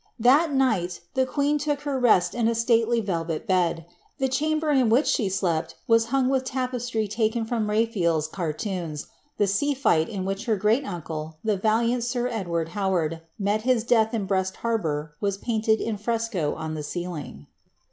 [0.15, 3.85] * That night the queen took her rest in a stately velvet bed;
[4.17, 9.05] the chamber in which she slept was hung with tapestry taken from RaphaePs cartoons;
[9.37, 13.83] the sea fight in which her great uncle, the valiant sir Edward Howard, met his
[13.83, 17.45] death in Brest har bour, was painted in fresco on the ceiling.